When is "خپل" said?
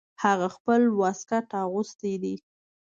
0.55-0.81